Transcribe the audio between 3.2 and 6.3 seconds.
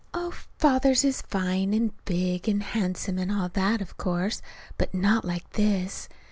all that, of course; but not like this.